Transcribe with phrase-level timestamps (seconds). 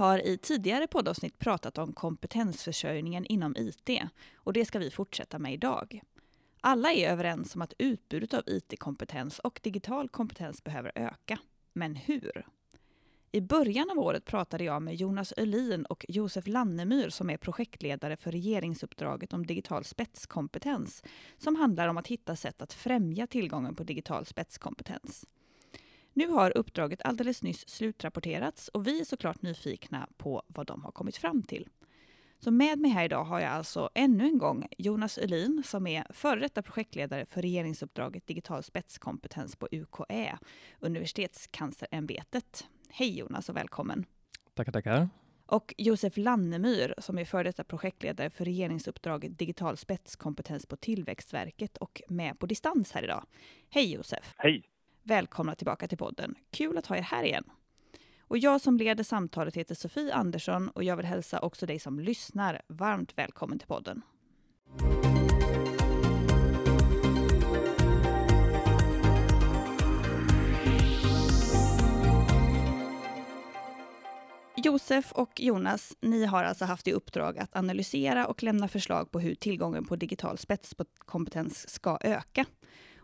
[0.00, 4.02] har i tidigare poddavsnitt pratat om kompetensförsörjningen inom IT
[4.34, 6.00] och det ska vi fortsätta med idag.
[6.60, 11.38] Alla är överens om att utbudet av IT-kompetens och digital kompetens behöver öka.
[11.72, 12.46] Men hur?
[13.32, 18.16] I början av året pratade jag med Jonas Ölin och Josef Lannemyr som är projektledare
[18.16, 21.02] för regeringsuppdraget om digital spetskompetens
[21.38, 25.26] som handlar om att hitta sätt att främja tillgången på digital spetskompetens.
[26.12, 30.92] Nu har uppdraget alldeles nyss slutrapporterats och vi är såklart nyfikna på vad de har
[30.92, 31.68] kommit fram till.
[32.38, 36.06] Så med mig här idag har jag alltså ännu en gång Jonas Ölin som är
[36.12, 40.38] före detta projektledare för regeringsuppdraget Digital spetskompetens på UKÄ,
[40.80, 42.68] Universitetskanslerämbetet.
[42.88, 44.04] Hej Jonas och välkommen!
[44.54, 45.08] Tackar, tackar!
[45.46, 52.02] Och Josef Lannemyr som är före detta projektledare för regeringsuppdraget Digital spetskompetens på Tillväxtverket och
[52.08, 53.26] med på distans här idag.
[53.70, 54.34] Hej Josef!
[54.36, 54.69] Hej!
[55.02, 56.34] Välkomna tillbaka till podden.
[56.50, 57.44] Kul att ha er här igen.
[58.20, 62.00] Och jag som leder samtalet heter Sofie Andersson och jag vill hälsa också dig som
[62.00, 64.02] lyssnar varmt välkommen till podden.
[74.56, 79.20] Josef och Jonas, ni har alltså haft i uppdrag att analysera och lämna förslag på
[79.20, 82.44] hur tillgången på digital spetskompetens ska öka.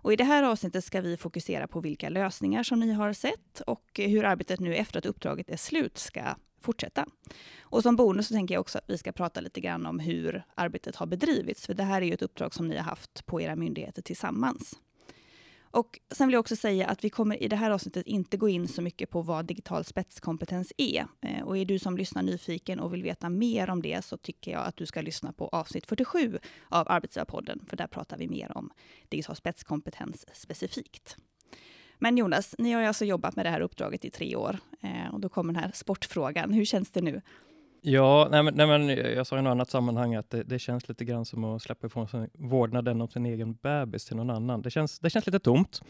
[0.07, 3.61] Och I det här avsnittet ska vi fokusera på vilka lösningar som ni har sett
[3.67, 6.23] och hur arbetet nu efter att uppdraget är slut ska
[6.61, 7.07] fortsätta.
[7.61, 10.45] Och som bonus så tänker jag också att vi ska prata lite grann om hur
[10.55, 13.41] arbetet har bedrivits, för det här är ju ett uppdrag som ni har haft på
[13.41, 14.75] era myndigheter tillsammans.
[15.71, 18.49] Och sen vill jag också säga att vi kommer i det här avsnittet inte gå
[18.49, 21.07] in så mycket på vad digital spetskompetens är.
[21.21, 24.51] Eh, och är du som lyssnar nyfiken och vill veta mer om det så tycker
[24.51, 28.59] jag att du ska lyssna på avsnitt 47 av Arbetsgivarpodden, för där pratar vi mer
[28.59, 28.71] om
[29.09, 31.17] digital spetskompetens specifikt.
[31.99, 35.21] Men Jonas, ni har alltså jobbat med det här uppdraget i tre år eh, och
[35.21, 36.53] då kommer den här sportfrågan.
[36.53, 37.23] Hur känns det nu?
[37.89, 40.89] Ja, nej men, nej men, jag sa i något annat sammanhang att det, det, känns
[40.89, 44.63] lite grann som att släppa ifrån sig vårdnaden om sin egen bebis till någon annan.
[44.63, 45.81] Det känns, det känns lite tomt.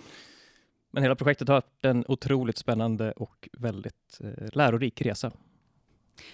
[0.90, 5.32] Men hela projektet har varit en otroligt spännande och väldigt eh, lärorik resa.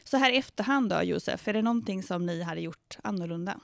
[0.05, 3.55] Så här i efterhand då, Josef, är det någonting som ni hade gjort annorlunda?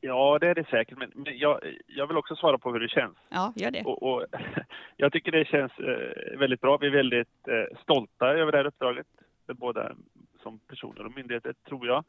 [0.00, 2.88] Ja, det är det säkert, men, men jag, jag, vill också svara på hur det
[2.88, 3.16] känns.
[3.28, 3.82] Ja, gör det.
[3.84, 4.26] Och, och
[4.96, 6.76] jag tycker det känns eh, väldigt bra.
[6.76, 9.06] Vi är väldigt eh, stolta över det här uppdraget,
[9.46, 9.92] båda
[10.42, 12.04] som personer och myndigheter, tror jag.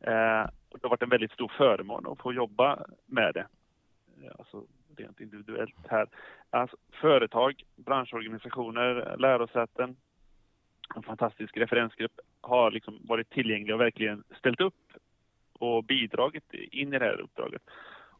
[0.00, 3.46] Eh, och det har varit en väldigt stor förmån att få jobba med det.
[4.22, 4.64] Eh, alltså
[4.96, 6.06] rent individuellt här.
[6.50, 9.96] Alltså, företag, branschorganisationer, lärosäten,
[10.96, 14.92] en fantastisk referensgrupp har liksom varit tillgängliga och verkligen ställt upp
[15.52, 17.62] och bidragit in i det här uppdraget.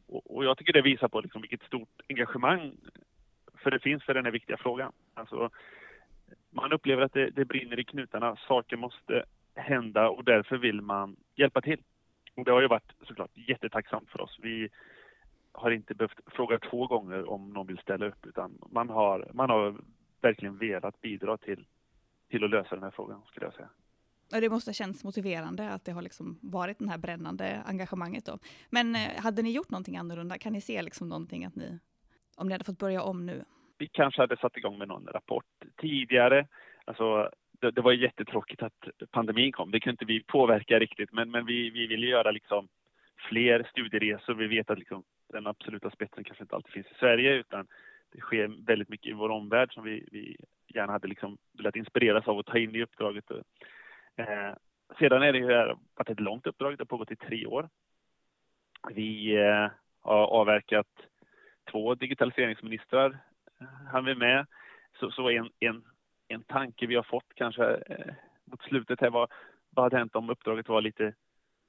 [0.07, 2.77] Och, och jag tycker det visar på liksom vilket stort engagemang
[3.63, 4.91] för det finns för den här viktiga frågan.
[5.13, 5.49] Alltså,
[6.49, 9.23] man upplever att det, det brinner i knutarna, saker måste
[9.55, 11.81] hända och därför vill man hjälpa till.
[12.35, 14.39] Och det har ju varit såklart jättetacksamt för oss.
[14.41, 14.69] Vi
[15.51, 19.49] har inte behövt fråga två gånger om någon vill ställa upp utan man har, man
[19.49, 19.75] har
[20.21, 21.65] verkligen velat bidra till,
[22.29, 23.69] till att lösa den här frågan skulle jag säga.
[24.33, 28.25] Och det måste ha känts motiverande att det har liksom varit det här brännande engagemanget.
[28.25, 28.39] Då.
[28.69, 30.37] Men eh, hade ni gjort någonting annorlunda?
[30.37, 31.79] Kan ni se liksom någonting att ni,
[32.37, 33.45] om ni hade fått börja om nu?
[33.77, 35.45] Vi kanske hade satt igång med någon rapport
[35.77, 36.47] tidigare.
[36.85, 37.29] Alltså,
[37.59, 39.71] det, det var jättetråkigt att pandemin kom.
[39.71, 42.67] Det kunde inte vi påverka riktigt, men, men vi, vi ville göra liksom
[43.29, 44.33] fler studieresor.
[44.33, 47.67] Vi vet att liksom den absoluta spetsen kanske inte alltid finns i Sverige, utan
[48.11, 52.27] det sker väldigt mycket i vår omvärld som vi, vi gärna hade liksom velat inspireras
[52.27, 53.31] av och ta in i uppdraget.
[54.15, 54.53] Eh,
[54.99, 57.69] sedan är det ju här, varit ett långt uppdrag, det har pågått i tre år.
[58.93, 59.69] Vi eh,
[60.01, 60.87] har avverkat
[61.71, 63.17] två digitaliseringsministrar,
[63.59, 64.45] han hann vi med.
[64.99, 65.83] Så, så en, en
[66.27, 68.13] en tanke vi har fått kanske eh,
[68.45, 69.27] mot slutet här var
[69.69, 71.13] vad hade hänt om uppdraget var lite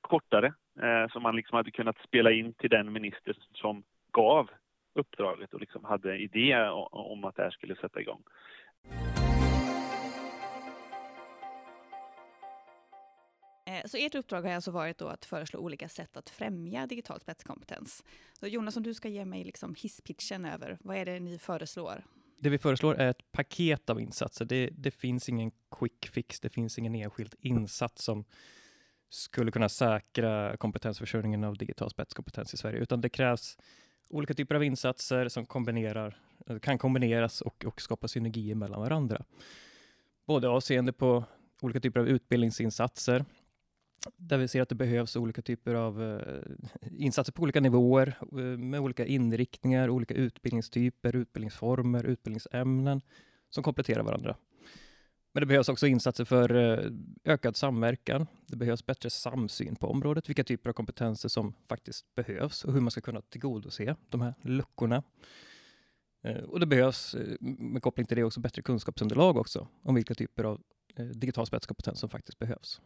[0.00, 0.46] kortare?
[0.82, 4.50] Eh, så man liksom hade kunnat spela in till den minister som gav
[4.94, 8.22] uppdraget och liksom hade idé om att det här skulle sätta igång.
[13.66, 17.20] Eh, så ert uppdrag har alltså varit då att föreslå olika sätt att främja digital
[17.20, 18.04] spetskompetens.
[18.32, 22.04] Så Jonas, om du ska ge mig liksom hisspitchen över, vad är det ni föreslår?
[22.38, 24.44] Det vi föreslår är ett paket av insatser.
[24.44, 28.24] Det, det finns ingen quick fix, det finns ingen enskild insats som
[29.08, 33.58] skulle kunna säkra kompetensförsörjningen av digital spetskompetens i Sverige, utan det krävs
[34.10, 36.18] olika typer av insatser som kombinerar,
[36.62, 39.24] kan kombineras och, och skapa synergier mellan varandra.
[40.26, 41.24] Både avseende på
[41.60, 43.24] olika typer av utbildningsinsatser,
[44.16, 46.42] där vi ser att det behövs olika typer av eh,
[46.98, 53.00] insatser på olika nivåer eh, med olika inriktningar, olika utbildningstyper, utbildningsformer, utbildningsämnen
[53.50, 54.36] som kompletterar varandra.
[55.32, 56.90] Men det behövs också insatser för eh,
[57.24, 58.26] ökad samverkan.
[58.46, 62.80] Det behövs bättre samsyn på området, vilka typer av kompetenser som faktiskt behövs och hur
[62.80, 65.02] man ska kunna tillgodose de här luckorna.
[66.26, 70.14] Eh, och det behövs eh, med koppling till det också bättre kunskapsunderlag också om vilka
[70.14, 70.60] typer av
[70.96, 72.80] eh, digital spetskompetens som faktiskt behövs.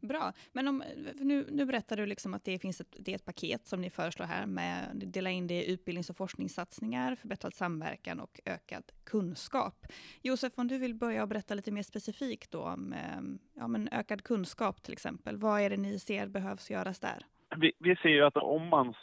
[0.00, 0.84] Bra, men om,
[1.14, 3.90] nu, nu berättar du liksom att det finns ett, det är ett paket som ni
[3.90, 9.86] föreslår här med dela in det i utbildnings och forskningssatsningar, förbättrad samverkan och ökad kunskap.
[10.22, 13.20] Josef, om du vill börja och berätta lite mer specifikt då om eh,
[13.54, 15.36] ja, men ökad kunskap till exempel.
[15.36, 17.26] Vad är det ni ser behövs göras där?
[17.56, 18.94] Vi, vi ser ju att om man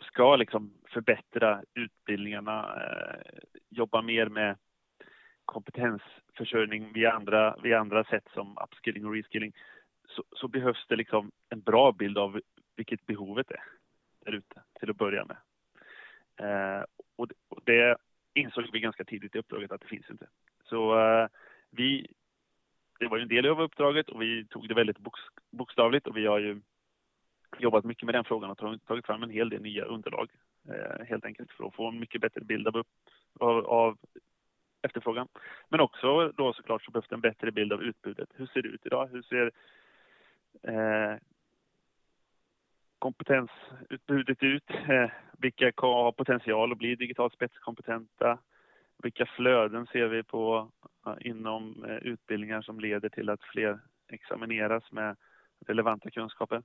[0.00, 3.38] ska liksom förbättra utbildningarna, eh,
[3.68, 4.56] jobba mer med
[5.44, 9.52] kompetensförsörjning via andra, via andra sätt som upskilling och reskilling,
[10.08, 12.40] så, så, behövs det liksom en bra bild av
[12.76, 13.64] vilket behovet är
[14.24, 15.36] där ute till att börja med.
[16.36, 16.84] Eh,
[17.16, 17.96] och, det, och, det
[18.34, 20.26] insåg vi ganska tidigt i uppdraget att det finns inte.
[20.64, 21.28] Så eh,
[21.70, 22.06] vi,
[22.98, 25.16] det var ju en del av uppdraget och vi tog det väldigt bok,
[25.50, 26.60] bokstavligt och vi har ju
[27.58, 30.30] jobbat mycket med den frågan och tagit fram en hel del nya underlag
[30.68, 32.84] eh, helt enkelt för att få en mycket bättre bild av,
[33.40, 33.98] av, av
[34.82, 35.28] efterfrågan.
[35.68, 38.28] Men också då såklart så behövs det en bättre bild av utbudet.
[38.34, 39.08] Hur ser det ut idag?
[39.12, 39.52] Hur ser
[40.62, 41.16] Eh,
[42.98, 44.70] kompetensutbudet ut?
[44.70, 48.38] Eh, vilka har potential att bli digitalt spetskompetenta?
[49.02, 50.70] Vilka flöden ser vi på
[51.06, 53.78] eh, inom utbildningar som leder till att fler
[54.08, 55.16] examineras med
[55.66, 56.62] relevanta kunskaper?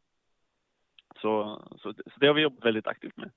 [1.22, 3.32] Så, så, så det har vi jobbat väldigt aktivt med.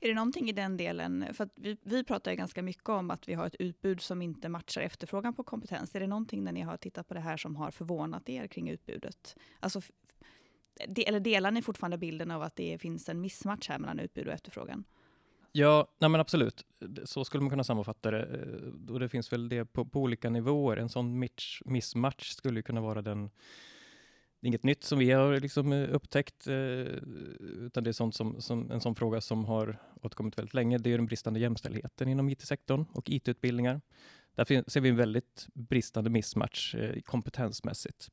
[0.00, 3.28] Är det någonting i den delen, för vi, vi pratar ju ganska mycket om att
[3.28, 5.94] vi har ett utbud som inte matchar efterfrågan på kompetens.
[5.94, 8.68] Är det någonting när ni har tittat på det här som har förvånat er kring
[8.68, 9.36] utbudet?
[9.60, 9.80] Alltså,
[11.06, 14.32] eller delar ni fortfarande bilden av att det finns en missmatch här mellan utbud och
[14.32, 14.84] efterfrågan?
[15.52, 16.66] Ja, nej men absolut.
[17.04, 18.22] Så skulle man kunna sammanfatta det.
[18.22, 20.76] Eh, och det finns väl det på, på olika nivåer.
[20.76, 21.28] En sån
[21.64, 23.30] missmatch skulle kunna vara den
[24.42, 26.54] inget nytt som vi har liksom eh, upptäckt, eh,
[27.40, 30.78] utan det är sånt som, som, en sån fråga som har återkommit väldigt länge.
[30.78, 33.80] Det är den bristande jämställdheten inom IT-sektorn och IT-utbildningar.
[34.34, 38.10] Där ser vi en väldigt bristande mismatch eh, kompetensmässigt.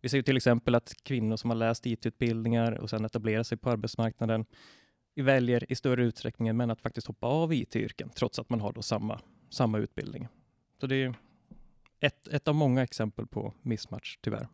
[0.00, 3.70] Vi ser till exempel att kvinnor som har läst IT-utbildningar och sedan etablerar sig på
[3.70, 4.46] arbetsmarknaden
[5.22, 8.72] väljer i större utsträckning än män att faktiskt hoppa av IT-yrken, trots att man har
[8.72, 9.20] då samma,
[9.50, 10.28] samma utbildning.
[10.80, 11.14] Så det är
[12.00, 14.48] ett, ett av många exempel på mismatch, tyvärr.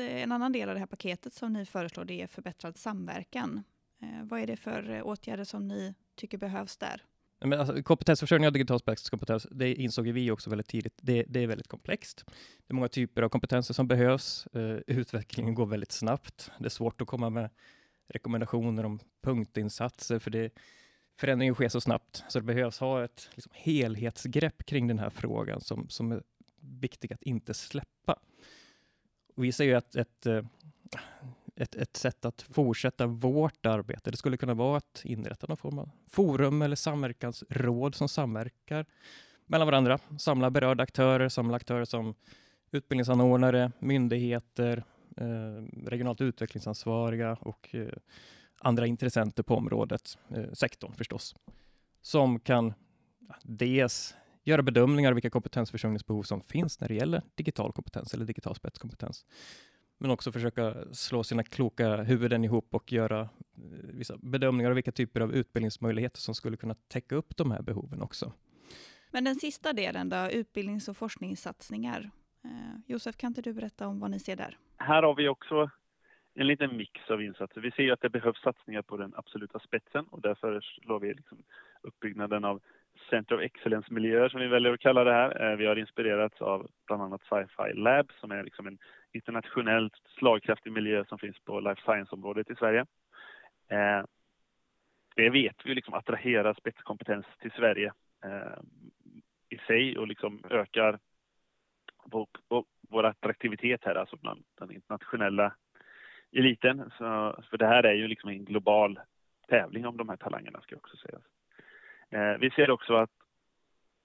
[0.00, 3.62] Eh, en annan del av det här paketet som ni föreslår det är förbättrad samverkan.
[4.02, 7.02] Eh, vad är det för eh, åtgärder som ni tycker behövs där?
[7.40, 10.98] Men alltså, kompetensförsörjning av digital spetskompetens, det insåg vi också väldigt tidigt.
[11.02, 12.24] Det, det, är väldigt komplext.
[12.66, 14.46] Det är många typer av kompetenser som behövs.
[14.56, 16.50] Uh, utvecklingen går väldigt snabbt.
[16.58, 17.50] Det är svårt att komma med
[18.08, 20.50] rekommendationer om punktinsatser, för det,
[21.18, 22.24] förändringen sker så snabbt.
[22.28, 26.22] Så det behövs ha ett liksom, helhetsgrepp kring den här frågan som, som är
[26.60, 28.18] viktig att inte släppa.
[29.34, 30.42] Vi ser ju att ett, eh,
[31.56, 35.78] ett, ett sätt att fortsätta vårt arbete, det skulle kunna vara att inrätta någon form
[35.78, 38.86] av forum eller samverkansråd som samverkar
[39.46, 42.14] mellan varandra, samla berörda aktörer, samla aktörer som
[42.70, 44.84] utbildningsanordnare, myndigheter,
[45.16, 47.88] eh, regionalt utvecklingsansvariga och eh,
[48.58, 51.36] andra intressenter på området, eh, sektorn förstås,
[52.02, 52.74] som kan
[53.42, 58.54] dels göra bedömningar av vilka kompetensförsörjningsbehov som finns när det gäller digital kompetens eller digital
[58.54, 59.26] spetskompetens.
[59.98, 63.28] Men också försöka slå sina kloka huvuden ihop och göra eh,
[63.82, 68.02] vissa bedömningar av vilka typer av utbildningsmöjligheter som skulle kunna täcka upp de här behoven
[68.02, 68.32] också.
[69.10, 72.10] Men den sista delen då, utbildnings och forskningssatsningar.
[72.44, 72.50] Eh,
[72.86, 74.58] Josef, kan inte du berätta om vad ni ser där?
[74.76, 75.70] Här har vi också
[76.34, 77.60] en liten mix av insatser.
[77.60, 81.38] Vi ser att det behövs satsningar på den absoluta spetsen och därför föreslår vi liksom
[81.82, 82.62] uppbyggnaden av
[83.10, 85.42] Center of Excellence-miljöer som vi väljer att kalla det här.
[85.42, 88.78] Eh, vi har inspirerats av bland annat Sci-Fi Lab som är liksom en
[89.12, 92.86] internationellt slagkraftig miljö som finns på life science-området i Sverige.
[93.68, 94.02] Eh,
[95.16, 97.92] det vet vi liksom attraherar spetskompetens till Sverige
[98.24, 98.58] eh,
[99.48, 100.98] i sig och liksom ökar
[102.04, 102.26] vår,
[102.88, 105.54] vår attraktivitet här, alltså bland den internationella
[106.32, 106.90] eliten.
[106.98, 109.00] Så, för det här är ju liksom en global
[109.48, 111.22] tävling om de här talangerna ska också sägas.
[112.14, 113.10] Eh, vi ser också att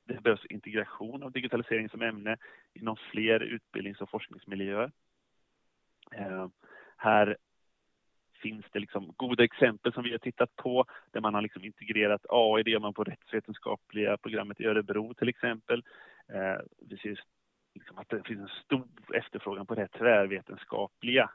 [0.06, 2.38] det behövs integration av digitalisering som ämne
[2.74, 4.92] inom fler utbildnings och forskningsmiljöer.
[6.12, 6.48] Eh,
[6.98, 7.38] här
[8.42, 12.26] finns det liksom goda exempel som vi har tittat på där man har liksom integrerat
[12.30, 15.84] AI, det gör man på rättsvetenskapliga programmet i Örebro till exempel.
[16.28, 17.20] Eh, vi ser
[17.74, 21.30] liksom att det finns en stor efterfrågan på det tvärvetenskapliga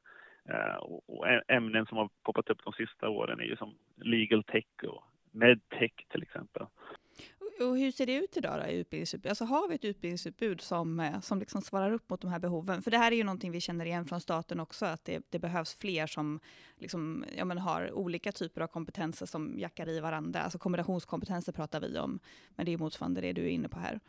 [0.49, 4.85] eh, och ämnen som har poppat upp de sista åren är ju som legal tech
[4.87, 5.05] och
[5.35, 6.67] medtech till exempel.
[7.61, 9.31] Och hur ser det ut idag då, i utbildningsutbud?
[9.31, 12.83] Alltså har vi ett utbildningsutbud som, eh, som liksom svarar upp mot de här behoven?
[12.83, 15.39] För det här är ju någonting vi känner igen från staten också, att det, det
[15.39, 16.41] behövs fler som
[16.79, 20.41] liksom, ja, men har olika typer av kompetenser som jackar i varandra.
[20.41, 22.21] Alltså kombinationskompetenser pratar vi om,
[22.57, 24.01] men det är motsvarande det du är inne på här.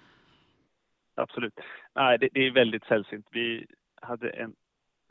[1.15, 1.59] Absolut.
[1.95, 3.27] Nej, det, det är väldigt sällsynt.
[3.31, 3.65] Vi
[4.01, 4.55] hade en,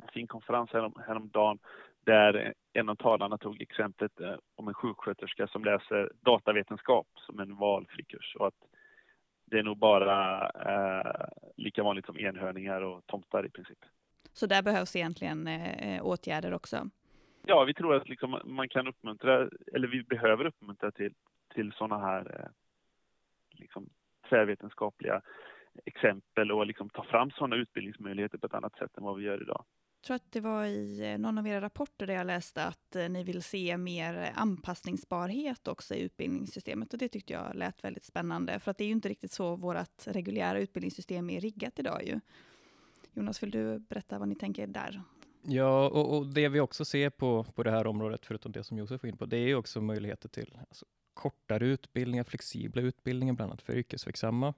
[0.02, 1.58] en fin konferens härom, häromdagen
[2.04, 7.56] där en av talarna tog exemplet eh, om en sjuksköterska som läser datavetenskap som en
[7.56, 8.54] valfri kurs och att
[9.44, 13.78] det är nog bara eh, lika vanligt som enhörningar och tomtar i princip.
[14.32, 16.90] Så där behövs egentligen eh, åtgärder också?
[17.46, 21.14] Ja, vi tror att liksom man kan uppmuntra, eller vi behöver uppmuntra till,
[21.54, 22.48] till sådana här eh,
[23.50, 23.88] liksom
[24.28, 25.22] tvärvetenskapliga
[25.84, 29.42] exempel och liksom ta fram sådana utbildningsmöjligheter på ett annat sätt än vad vi gör
[29.42, 29.64] idag.
[30.04, 32.96] Jag tror att det var i eh, någon av era rapporter där jag läste att
[32.96, 38.04] eh, ni vill se mer anpassningsbarhet också i utbildningssystemet och det tyckte jag lät väldigt
[38.04, 42.06] spännande för att det är ju inte riktigt så vårt reguljära utbildningssystem är riggat idag
[42.06, 42.20] ju.
[43.12, 45.02] Jonas, vill du berätta vad ni tänker där?
[45.42, 48.78] Ja, och, och, det vi också ser på, på det här området, förutom det som
[48.78, 53.34] Josef var in på, det är ju också möjligheter till alltså, kortare utbildningar, flexibla utbildningar,
[53.34, 54.54] bland annat för yrkesverksamma.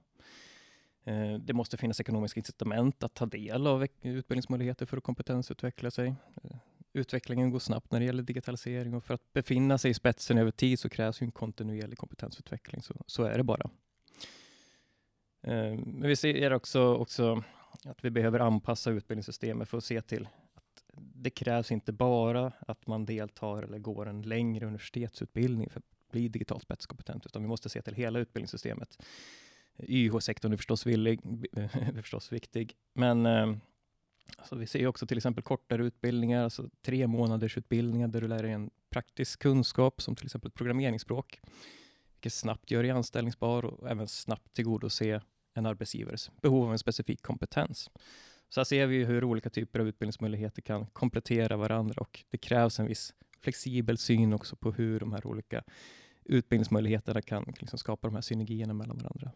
[1.07, 6.15] Eh, det måste finnas ekonomiska incitament att ta del av utbildningsmöjligheter för att kompetensutveckla sig.
[6.43, 6.57] Eh,
[6.93, 10.51] utvecklingen går snabbt när det gäller digitalisering och för att befinna sig i spetsen över
[10.51, 12.81] tid så krävs en kontinuerlig kompetensutveckling.
[12.81, 13.69] Så, så är det bara.
[15.43, 17.43] Eh, men vi ser också, också
[17.85, 22.87] att vi behöver anpassa utbildningssystemet för att se till att det krävs inte bara att
[22.87, 27.69] man deltar eller går en längre universitetsutbildning för att bli digitalt spetskompetent, utan vi måste
[27.69, 28.97] se till hela utbildningssystemet.
[29.79, 31.19] YH-sektorn är förstås, villig,
[31.53, 33.55] är förstås viktig, men eh,
[34.37, 38.43] alltså vi ser också till exempel kortare utbildningar, alltså tre månaders utbildningar där du lär
[38.43, 41.39] dig en praktisk kunskap som till exempel programmeringsspråk,
[42.13, 45.21] vilket snabbt gör dig anställningsbar och även snabbt tillgodose
[45.53, 47.89] en arbetsgivares behov av en specifik kompetens.
[48.49, 52.79] Så här ser vi hur olika typer av utbildningsmöjligheter kan komplettera varandra och det krävs
[52.79, 55.63] en viss flexibel syn också på hur de här olika
[56.23, 59.31] utbildningsmöjligheterna kan liksom skapa de här synergierna mellan varandra.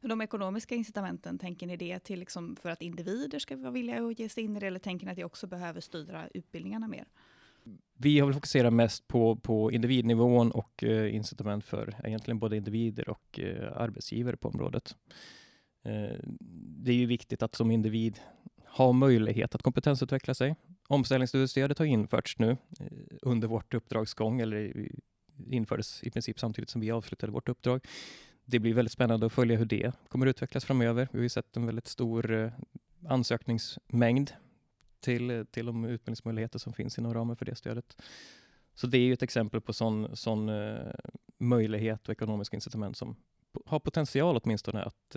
[0.00, 4.18] De ekonomiska incitamenten, tänker ni det till liksom för att individer ska vara villiga att
[4.18, 7.04] ge sig in i det, eller tänker ni att det också behöver styra utbildningarna mer?
[7.96, 13.08] Vi har väl fokuserat mest på, på individnivån och eh, incitament för egentligen både individer
[13.08, 14.96] och eh, arbetsgivare på området.
[15.82, 16.18] Eh,
[16.84, 18.20] det är ju viktigt att som individ
[18.66, 20.56] ha möjlighet att kompetensutveckla sig.
[20.88, 22.86] Omställningsstudiestödet har införts nu eh,
[23.22, 24.88] under vårt uppdrags gång, eller
[25.50, 27.80] infördes i princip samtidigt som vi avslutade vårt uppdrag
[28.46, 31.08] det blir väldigt spännande att följa hur det kommer utvecklas framöver.
[31.12, 32.52] Vi har ju sett en väldigt stor eh,
[33.08, 34.32] ansökningsmängd
[35.00, 38.02] till, eh, till de utbildningsmöjligheter som finns inom ramen för det stödet.
[38.74, 40.94] Så det är ju ett exempel på sån, sån eh,
[41.38, 43.16] möjlighet och ekonomiska incitament som
[43.66, 45.16] har potential åtminstone att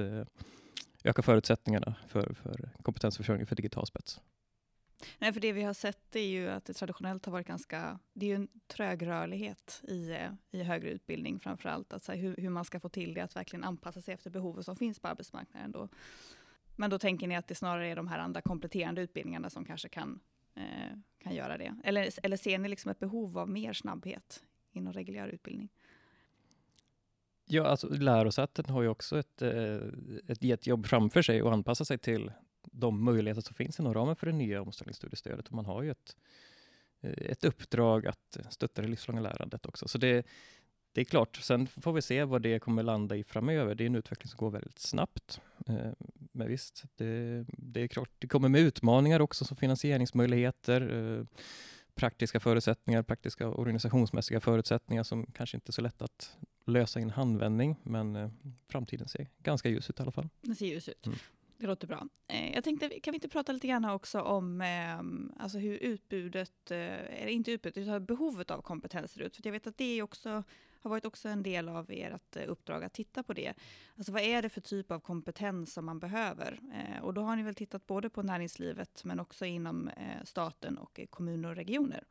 [1.04, 4.22] öka förutsättningarna för, för kompetensförsörjning för digital spets.
[5.20, 8.26] Nej, för det vi har sett är ju att det traditionellt har varit ganska, det
[8.26, 12.66] är ju en trögrörlighet i, eh, i högre utbildning framför allt, alltså hur, hur man
[12.66, 15.72] ska få till det att verkligen anpassa sig efter behovet som finns på arbetsmarknaden.
[15.72, 15.90] Då.
[16.76, 19.90] Men då tänker ni att det snarare är de här andra kompletterande utbildningarna som kanske
[19.90, 20.20] kan,
[20.56, 21.76] eh, kan göra det?
[21.84, 25.70] Eller, eller ser ni liksom ett behov av mer snabbhet inom reguljär utbildning?
[27.46, 29.76] Ja, alltså lärosäten har ju också ett, eh,
[30.28, 32.32] ett, ett jobb framför sig och anpassa sig till
[32.72, 35.48] de möjligheter som finns inom ramen för det nya omställningsstudiestödet.
[35.48, 36.16] Och man har ju ett,
[37.02, 39.88] eh, ett uppdrag att stötta det livslånga lärandet också.
[39.88, 40.26] Så det,
[40.92, 43.76] det är klart, sen får vi se vad det kommer landa i framöver.
[43.76, 45.42] Det är en utveckling som går väldigt snabbt.
[45.68, 45.92] Eh,
[46.32, 51.26] men visst, det, det är klart, det kommer med utmaningar också som finansieringsmöjligheter, eh,
[51.96, 57.10] praktiska förutsättningar, praktiska organisationsmässiga förutsättningar som kanske inte är så lätt att lösa i en
[57.10, 58.32] handvändning, men
[58.68, 60.30] framtiden ser ganska ljus ut i alla fall.
[60.42, 61.06] Det ser ljus ut.
[61.06, 61.20] Mm.
[61.60, 62.08] Det låter bra.
[62.28, 66.72] Eh, jag tänkte, kan vi inte prata lite grann också om ehm, alltså hur utbudet,
[66.72, 69.36] eh, eller inte utbudet, utan behovet av kompetens ser ut?
[69.36, 70.44] För jag vet att det också,
[70.82, 73.54] har varit också en del av ert eh, uppdrag att titta på det.
[73.96, 76.60] Alltså vad är det för typ av kompetens som man behöver?
[77.02, 79.90] Och då har ni väl tittat både på näringslivet men också inom
[80.24, 82.04] staten och kommuner och regioner?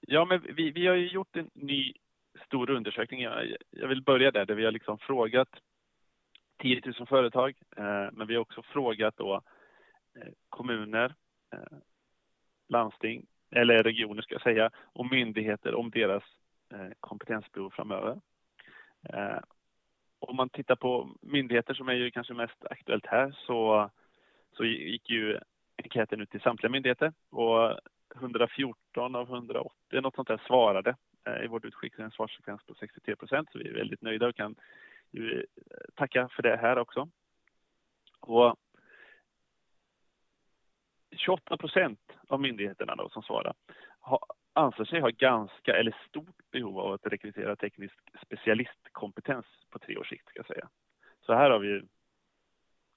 [0.00, 1.92] Ja, men vi, vi har ju gjort en ny
[2.46, 3.20] stor undersökning.
[3.20, 5.48] Jag, jag vill börja där, där vi har liksom frågat
[6.62, 7.54] 10 000 företag.
[7.76, 9.34] Eh, men vi har också frågat då
[10.16, 11.14] eh, kommuner,
[11.52, 11.78] eh,
[12.68, 16.22] landsting, eller regioner ska jag säga, och myndigheter om deras
[17.00, 18.20] kompetensbehov framöver.
[20.18, 23.90] Om man tittar på myndigheter som är ju kanske mest aktuellt här så,
[24.56, 25.38] så gick ju
[25.76, 27.78] enkäten ut till samtliga myndigheter och
[28.16, 30.96] 114 av 180 något sånt där svarade
[31.44, 34.54] i vårt utskick en svarsfrekvens på 63 procent så vi är väldigt nöjda och kan
[35.94, 37.08] tacka för det här också.
[38.20, 38.56] Och
[41.16, 43.54] 28 procent av myndigheterna då som svarar
[44.52, 47.94] anser sig ha ganska eller stort behov av att rekrytera teknisk
[48.26, 50.28] specialistkompetens på tre års sikt.
[50.28, 50.68] Ska jag säga.
[51.20, 51.82] Så här har vi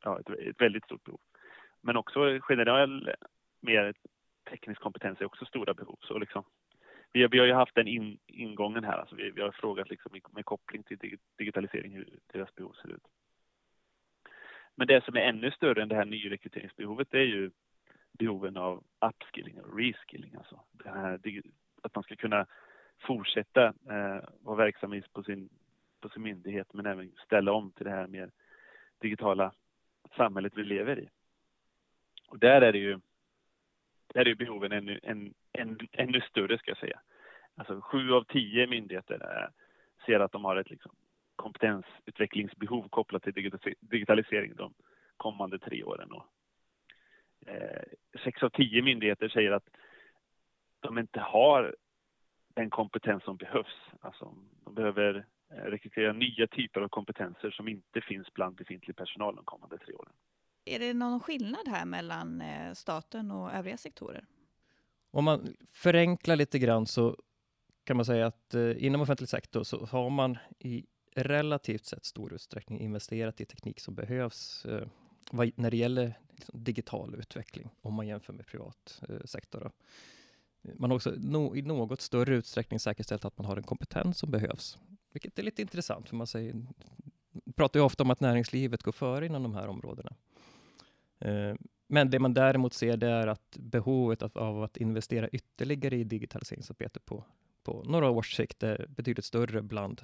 [0.03, 1.19] ja, ett, ett väldigt stort behov.
[1.81, 3.15] Men också generell
[3.59, 3.93] mer
[4.49, 5.97] teknisk kompetens är också stora behov.
[6.01, 6.43] Så liksom,
[7.15, 9.89] vi, har, vi har ju haft den in, ingången här, alltså vi, vi har frågat
[9.89, 13.07] liksom med koppling till digitalisering hur deras behov ser ut.
[14.75, 17.51] Men det som är ännu större än det här nyrekryteringsbehovet det är ju
[18.11, 20.35] behoven av upskilling och reskilling.
[20.35, 21.19] Alltså här,
[21.81, 22.45] att man ska kunna
[22.99, 25.49] fortsätta eh, vara verksam på sin,
[25.99, 28.31] på sin myndighet men även ställa om till det här mer
[28.99, 29.53] digitala
[30.17, 31.09] samhället vi lever i.
[32.27, 32.99] Och där är det ju
[34.15, 36.99] där är behoven ännu, än, än, ännu större ska jag säga.
[37.55, 39.49] Alltså sju av tio myndigheter eh,
[40.05, 40.95] ser att de har ett liksom,
[41.35, 44.73] kompetensutvecklingsbehov kopplat till digitalisering de
[45.17, 46.11] kommande tre åren.
[46.11, 46.25] Och,
[47.47, 47.83] eh,
[48.23, 49.69] sex av tio myndigheter säger att
[50.79, 51.75] de inte har
[52.53, 53.77] den kompetens som behövs.
[54.01, 59.35] Alltså, de behöver eh, rekrytera nya typer av kompetenser som inte finns bland befintlig personal
[59.35, 60.13] de kommande tre åren.
[60.65, 64.25] Är det någon skillnad här mellan eh, staten och övriga sektorer?
[65.11, 67.17] Om man förenklar lite grann så
[67.83, 72.33] kan man säga att eh, inom offentlig sektor så har man i relativt sett stor
[72.33, 74.87] utsträckning investerat i teknik som behövs eh,
[75.31, 79.59] när det gäller liksom, digital utveckling, om man jämför med privat sektor.
[79.59, 79.71] Då.
[80.73, 84.31] Man har också no, i något större utsträckning säkerställt att man har den kompetens som
[84.31, 84.77] behövs,
[85.11, 86.65] vilket är lite intressant, för man säger,
[87.55, 90.15] pratar ju ofta om att näringslivet går före inom de här områdena.
[91.25, 91.55] Eh,
[91.87, 96.99] men det man däremot ser det är att behovet av att investera ytterligare i digitaliseringsarbete
[96.99, 97.25] på,
[97.63, 100.01] på några års sikt är betydligt större bland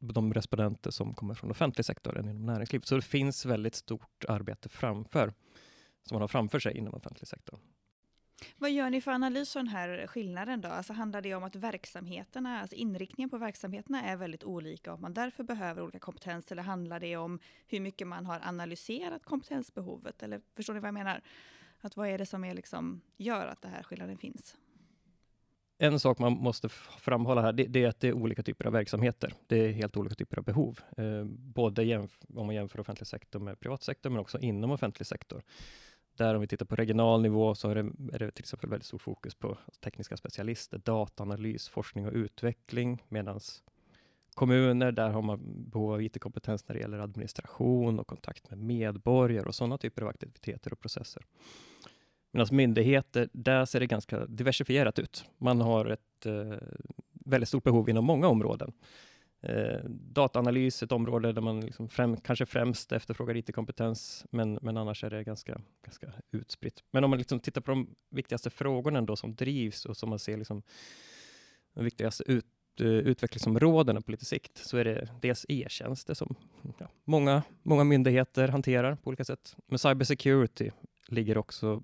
[0.00, 2.86] de respondenter som kommer från offentlig sektor än inom näringslivet.
[2.86, 5.32] Så det finns väldigt stort arbete framför,
[6.02, 7.58] som man har framför sig inom offentlig sektor.
[8.58, 10.68] Vad gör ni för analys av den här skillnaden då?
[10.68, 15.00] Alltså handlar det om att verksamheterna, alltså inriktningen på verksamheterna är väldigt olika och att
[15.00, 20.22] man därför behöver olika kompetens eller handlar det om hur mycket man har analyserat kompetensbehovet?
[20.22, 21.20] Eller förstår ni vad jag menar?
[21.80, 24.56] Att vad är det som är liksom, gör att den här skillnaden finns?
[25.78, 28.72] En sak man måste framhålla här, det, det, är att det är olika typer av
[28.72, 29.34] verksamheter.
[29.46, 30.80] Det är helt olika typer av behov.
[30.96, 35.42] Eh, både om man jämför offentlig sektor med privat sektor, men också inom offentlig sektor.
[36.16, 37.80] Där om vi tittar på regional nivå så är det,
[38.12, 43.40] är det till exempel väldigt stort fokus på tekniska specialister, dataanalys, forskning och utveckling, medan
[44.34, 49.46] kommuner, där har man behov av IT-kompetens när det gäller administration och kontakt med medborgare
[49.46, 51.22] och sådana typer av aktiviteter och processer.
[52.32, 55.24] Medan myndigheter, där ser det ganska diversifierat ut.
[55.38, 56.56] Man har ett eh,
[57.12, 58.72] väldigt stort behov inom många områden.
[59.42, 65.04] Eh, dataanalys, ett område där man liksom främ, kanske främst efterfrågar IT-kompetens, men, men annars
[65.04, 66.84] är det ganska, ganska utspritt.
[66.90, 70.18] Men om man liksom tittar på de viktigaste frågorna då som drivs och som man
[70.18, 70.62] ser liksom
[71.74, 72.46] de viktigaste ut,
[72.80, 76.34] eh, utvecklingsområdena på lite sikt, så är det dels e-tjänster som
[76.78, 79.56] ja, många, många myndigheter hanterar på olika sätt.
[79.66, 80.70] Men cybersecurity
[81.08, 81.82] ligger också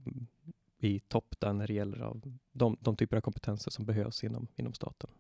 [0.79, 4.49] i topp där när det gäller av de, de typer av kompetenser som behövs inom,
[4.57, 5.11] inom staten.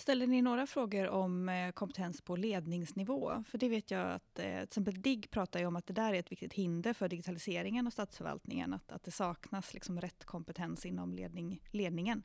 [0.00, 3.44] Ställer ni några frågor om eh, kompetens på ledningsnivå?
[3.50, 6.14] För det vet jag att eh, till exempel DIGG pratar ju om att det där
[6.14, 10.86] är ett viktigt hinder för digitaliseringen och statsförvaltningen, att, att det saknas liksom rätt kompetens
[10.86, 12.22] inom ledning, ledningen.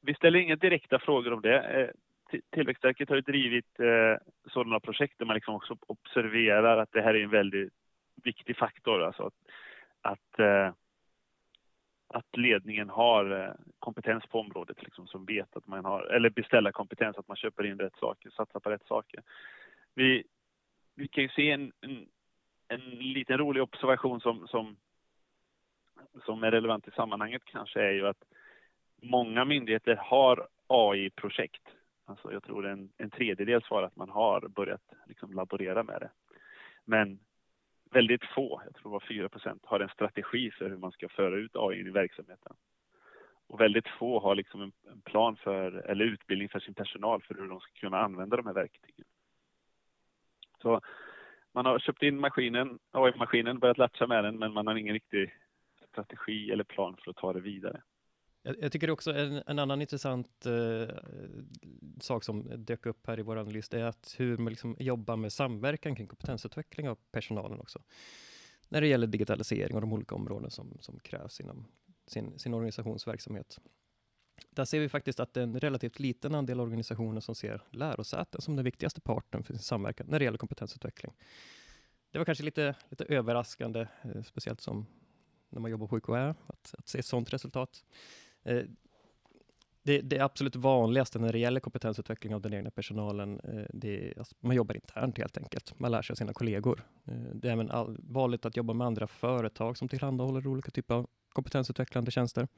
[0.00, 1.58] Vi ställer inga direkta frågor om det.
[1.60, 1.88] Eh,
[2.50, 3.76] Tillväxtverket har ju drivit
[4.48, 7.72] sådana projekt där man liksom också observerar att det här är en väldigt
[8.24, 9.02] viktig faktor.
[9.02, 9.34] Alltså att,
[10.00, 10.76] att
[12.08, 17.16] att ledningen har eh, kompetens på området, liksom, som vet att man har, eller beställarkompetens,
[17.16, 19.22] att man köper in rätt saker, satsar på rätt saker.
[19.94, 20.24] Vi,
[20.94, 22.06] vi kan ju se en, en,
[22.68, 24.76] en liten rolig observation som, som,
[26.24, 28.24] som är relevant i sammanhanget kanske är ju att
[29.02, 31.62] många myndigheter har AI-projekt.
[32.04, 36.10] Alltså jag tror en, en tredjedel svarar att man har börjat liksom laborera med det.
[36.84, 37.18] Men
[37.96, 41.36] väldigt få, jag tror det var 4 har en strategi för hur man ska föra
[41.36, 42.56] ut AI i verksamheten.
[43.46, 47.34] Och väldigt få har liksom en, en plan för, eller utbildning för sin personal för
[47.34, 49.04] hur de ska kunna använda de här verktygen.
[50.62, 50.80] Så
[51.52, 55.34] man har köpt in maskinen, AI-maskinen, börjat latcha med den, men man har ingen riktig
[55.88, 57.82] strategi eller plan för att ta det vidare.
[58.46, 60.96] Jag, jag tycker också en, en annan intressant eh,
[62.00, 65.32] sak som dök upp här i vår analys är att hur man liksom jobbar med
[65.32, 67.82] samverkan kring kompetensutveckling av personalen också.
[68.68, 71.66] När det gäller digitalisering och de olika områden som, som krävs inom
[72.06, 73.58] sin, sin organisationsverksamhet.
[74.50, 78.40] Där ser vi faktiskt att det är en relativt liten andel organisationer som ser lärosäten
[78.40, 81.12] som den viktigaste parten för sin samverkan när det gäller kompetensutveckling.
[82.10, 84.86] Det var kanske lite, lite överraskande, eh, speciellt som
[85.48, 87.84] när man jobbar på UKÄ, att, att se ett sådant resultat.
[88.46, 88.62] Eh,
[89.86, 94.18] det, det absolut vanligaste när det gäller kompetensutveckling av den egna personalen, eh, det är,
[94.18, 95.78] alltså, man jobbar internt helt enkelt.
[95.78, 96.82] Man lär sig av sina kollegor.
[97.04, 100.94] Eh, det är även all, vanligt att jobba med andra företag som tillhandahåller olika typer
[100.94, 102.48] av kompetensutvecklande tjänster.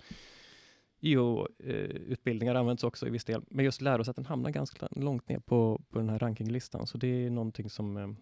[1.01, 5.83] IO-utbildningar eh, används också i viss del, men just lärosäten hamnar ganska långt ner på,
[5.91, 8.17] på den här rankinglistan, så det är någonting som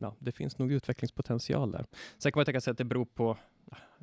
[0.00, 1.86] ja, det finns nog utvecklingspotential där.
[2.18, 3.36] Sen kan man tänka sig att det beror på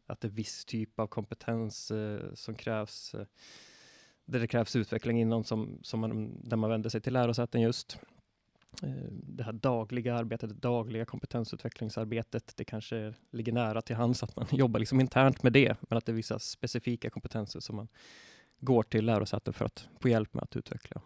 [0.07, 3.25] att det är viss typ av kompetens eh, som krävs, eh,
[4.25, 7.99] där det krävs utveckling inom, som, som man, där man vänder sig till lärosäten just.
[8.83, 14.35] Eh, det här dagliga arbetet, det dagliga kompetensutvecklingsarbetet, det kanske ligger nära till hands att
[14.35, 17.87] man jobbar liksom internt med det, men att det är vissa specifika kompetenser som man
[18.59, 21.01] går till lärosäten för att få hjälp med att utveckla.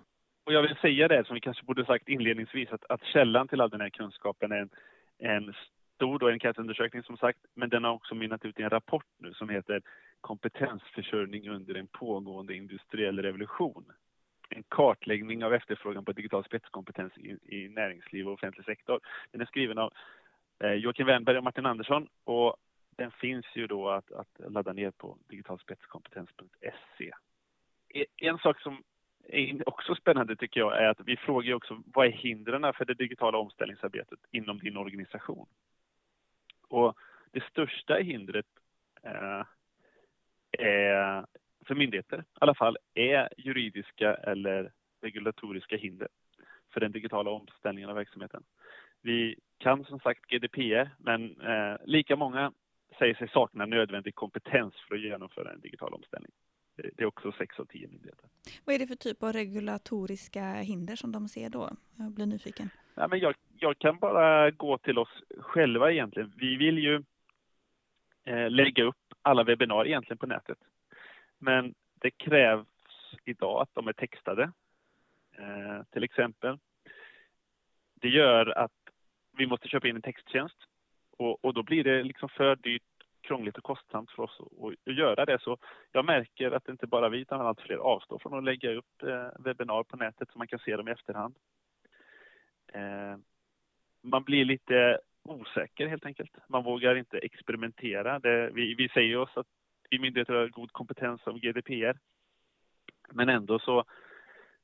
[0.46, 3.62] Och jag vill säga det som vi kanske borde sagt inledningsvis, att, att källan till
[3.62, 4.70] all den här kunskapen är en,
[5.20, 5.54] en
[6.02, 9.34] stor då enkätundersökning som sagt, men den har också mynnat ut i en rapport nu
[9.34, 9.82] som heter
[10.22, 13.86] Kompetensförsörjning under en pågående industriell revolution.
[14.50, 19.00] En kartläggning av efterfrågan på digital spetskompetens i, i näringsliv och offentlig sektor.
[19.32, 19.94] Den är skriven av
[20.60, 22.56] eh, Joakim Wernberg och Martin Andersson och
[22.90, 27.12] den finns ju då att, att ladda ner på digitalspetskompetens.se.
[27.90, 28.84] E, en sak som
[29.28, 32.94] är också spännande tycker jag är att vi frågar också vad är hindren för det
[32.94, 35.48] digitala omställningsarbetet inom din organisation?
[36.72, 36.98] Och
[37.32, 38.46] det största hindret
[39.04, 39.46] eh,
[40.52, 41.26] är,
[41.68, 46.08] för myndigheter i alla fall, är juridiska eller regulatoriska hinder
[46.74, 48.44] för den digitala omställningen av verksamheten.
[49.02, 52.52] Vi kan som sagt GDPR, men eh, lika många
[53.00, 56.32] säger sig sakna nödvändig kompetens för att genomföra en digital omställning.
[56.76, 58.30] Det är också sex av tio myndigheter.
[58.66, 61.70] Vad är det för typ av regulatoriska hinder som de ser då?
[61.96, 62.70] Jag blir nyfiken.
[62.96, 66.34] Ja, men jag, jag kan bara gå till oss själva egentligen.
[66.38, 67.04] Vi vill ju
[68.24, 70.58] eh, lägga upp alla webbinarier egentligen på nätet.
[71.38, 72.68] Men det krävs
[73.26, 74.52] idag att de är textade,
[75.38, 76.58] eh, till exempel.
[77.94, 78.72] Det gör att
[79.38, 80.58] vi måste köpa in en texttjänst
[81.18, 82.84] och, och då blir det liksom för dyrt
[83.22, 84.42] krångligt och kostsamt för oss
[84.86, 85.40] att, göra det.
[85.42, 85.58] Så
[85.92, 89.28] jag märker att inte bara vi utan allt fler avstår från att lägga upp eh,
[89.40, 91.36] webbinar på nätet så man kan se dem i efterhand.
[92.74, 93.18] Eh,
[94.02, 96.32] man blir lite osäker helt enkelt.
[96.48, 98.20] Man vågar inte experimentera.
[98.20, 99.48] Det, vi, vi säger oss att
[99.90, 101.98] vi myndigheter har god kompetens om GDPR.
[103.12, 103.84] Men ändå så,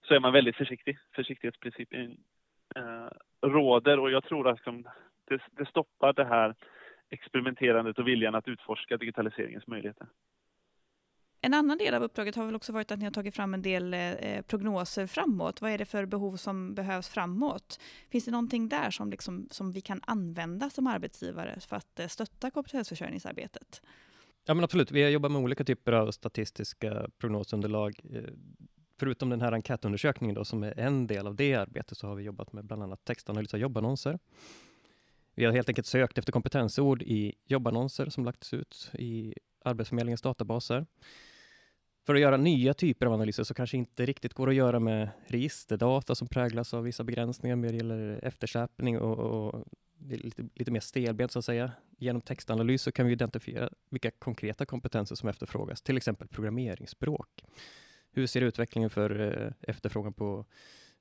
[0.07, 0.97] så är man väldigt försiktig.
[1.15, 2.17] Försiktighetsprincipen
[2.75, 3.09] eh,
[3.41, 4.83] råder och jag tror att liksom,
[5.25, 6.55] det, det stoppar det här
[7.09, 10.07] experimenterandet och viljan att utforska digitaliseringens möjligheter.
[11.47, 13.61] En annan del av uppdraget har väl också varit att ni har tagit fram en
[13.61, 15.61] del eh, eh, prognoser framåt.
[15.61, 17.79] Vad är det för behov som behövs framåt?
[18.09, 22.07] Finns det någonting där som, liksom, som vi kan använda som arbetsgivare för att eh,
[22.07, 23.81] stötta kompetensförsörjningsarbetet?
[24.45, 28.01] Ja men absolut, vi har jobbat med olika typer av statistiska prognosunderlag.
[28.13, 28.21] Eh,
[28.99, 32.23] förutom den här enkätundersökningen då, som är en del av det arbetet, så har vi
[32.23, 34.19] jobbat med bland annat textanalys av jobbannonser.
[35.35, 39.33] Vi har helt enkelt sökt efter kompetensord i jobbannonser som lagts ut i
[39.65, 40.85] Arbetsförmedlingens databaser.
[42.07, 45.09] För att göra nya typer av analyser så kanske inte riktigt går att göra med
[45.25, 49.65] registerdata som präglas av vissa begränsningar när det gäller eftersläpning och, och
[50.09, 51.71] lite, lite mer stelbent så att säga.
[51.97, 57.45] Genom textanalys så kan vi identifiera vilka konkreta kompetenser som efterfrågas, till exempel programmeringsspråk.
[58.11, 60.45] Hur ser utvecklingen för eh, efterfrågan på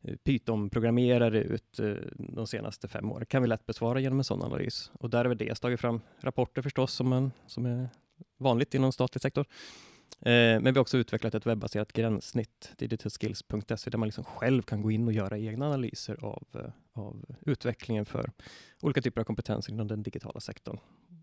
[0.03, 3.27] eh, Python-programmerare ut eh, de senaste fem åren?
[3.27, 4.91] kan vi lätt besvara genom en sån analys.
[4.95, 7.89] Och där har vi dels tagit fram rapporter förstås, som, en, som är
[8.39, 9.47] vanligt inom statlig sektor.
[10.21, 14.83] Eh, men vi har också utvecklat ett webbaserat gränssnitt, digitalskills.se, där man liksom själv kan
[14.83, 18.33] gå in och göra egna analyser av, eh, av utvecklingen för
[18.81, 20.79] olika typer av kompetenser inom den digitala sektorn.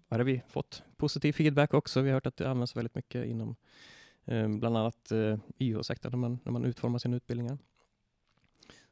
[0.10, 2.02] Här har vi fått positiv feedback också.
[2.02, 3.56] Vi har hört att det används väldigt mycket inom
[4.26, 7.58] eh, bland annat eh, YH-sektorn när man, när man utformar sina utbildningar.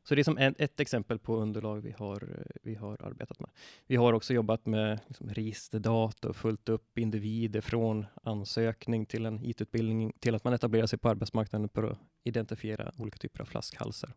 [0.04, 3.50] Så det är som ett, ett, exempel på underlag vi har, vi har arbetat med.
[3.88, 9.46] Vi har också jobbat med liksom registerdata och följt upp individer från ansökning till en
[9.46, 14.14] IT-utbildning till att man etablerar sig på arbetsmarknaden för att identifiera olika typer av flaskhalsar.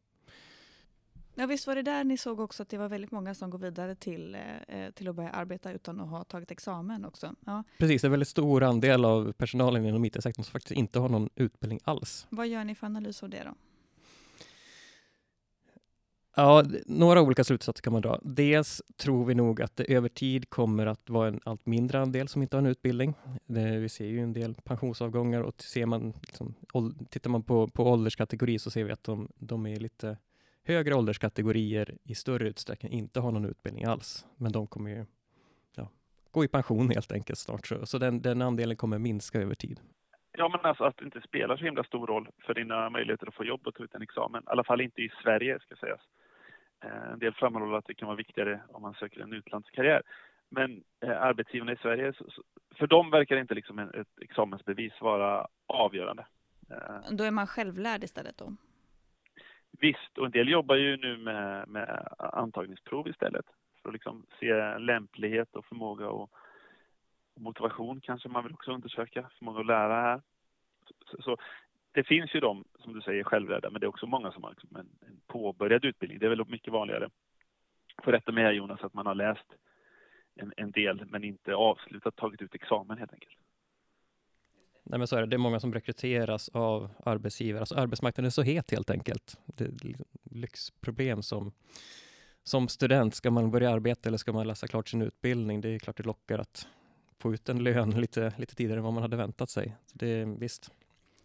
[1.37, 3.59] Ja, visst var det där ni såg också att det var väldigt många som går
[3.59, 4.35] vidare till,
[4.69, 7.35] eh, till att börja arbeta utan att ha tagit examen också?
[7.47, 7.65] Ja.
[7.79, 11.09] Precis, det är en väldigt stor andel av personalen inom IT-sektorn som faktiskt inte har
[11.09, 12.27] någon utbildning alls.
[12.31, 13.55] Vad gör ni för analys av det då?
[16.37, 18.19] Ja, några olika slutsatser kan man dra.
[18.23, 22.29] Dels tror vi nog att det över tid kommer att vara en allt mindre andel
[22.29, 23.15] som inte har en utbildning.
[23.47, 26.55] Det, vi ser ju en del pensionsavgångar och ser man, liksom,
[27.11, 30.17] tittar man på, på ålderskategori så ser vi att de, de är lite
[30.65, 34.27] högre ålderskategorier i större utsträckning inte har någon utbildning alls.
[34.37, 35.05] Men de kommer ju
[35.77, 35.89] ja,
[36.31, 37.67] gå i pension helt enkelt snart.
[37.67, 39.81] Så, så den, den andelen kommer minska över tid.
[40.37, 43.35] Ja, men alltså att det inte spelar så himla stor roll för dina möjligheter att
[43.35, 44.43] få jobb och ta ut en examen.
[44.43, 46.01] I alla fall inte i Sverige, ska sägas.
[46.85, 50.03] Eh, en del framhåller att det kan vara viktigare om man söker en utlandskarriär.
[50.49, 52.13] Men eh, arbetsgivarna i Sverige,
[52.75, 56.27] för dem verkar inte liksom ett examensbevis vara avgörande.
[56.71, 58.57] Eh, då är man självlärd istället då?
[59.71, 63.47] Visst, och en del jobbar ju nu med, med antagningsprov istället
[63.83, 66.31] för att liksom se lämplighet och förmåga och
[67.35, 70.23] motivation kanske man vill också undersöka, förmåga att lära här.
[71.07, 71.37] Så, så,
[71.95, 74.51] det finns ju de, som du säger, självlärda, men det är också många som har
[74.51, 76.19] liksom en, en påbörjad utbildning.
[76.19, 77.09] Det är väl mycket vanligare.
[78.05, 79.47] Får rätta mig Jonas, att man har läst
[80.35, 83.35] en, en del men inte avslutat, tagit ut examen helt enkelt.
[84.83, 85.27] Nej, men så är det.
[85.27, 87.61] det är många som rekryteras av arbetsgivare.
[87.63, 89.39] Alltså arbetsmarknaden är så het helt enkelt.
[89.47, 91.53] Det är liksom lyxproblem som,
[92.43, 93.15] som student.
[93.15, 95.61] Ska man börja arbeta eller ska man läsa klart sin utbildning?
[95.61, 96.69] Det är klart det lockar att
[97.19, 99.77] få ut en lön lite, lite tidigare än vad man hade väntat sig.
[99.87, 100.71] Så det är, visst.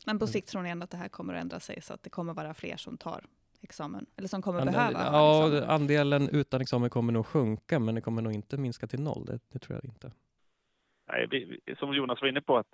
[0.06, 0.32] Men på mm.
[0.32, 2.34] sikt tror ni ändå att det här kommer att ändra sig så att det kommer
[2.34, 3.26] vara fler som tar
[3.62, 4.06] examen?
[4.18, 5.70] Eller som kommer Andel, behöva Ja, examen.
[5.70, 9.26] andelen utan examen kommer nog sjunka, men det kommer nog inte minska till noll.
[9.26, 10.12] Det, det tror jag inte.
[11.08, 12.74] Nej, vi, som Jonas var inne på, att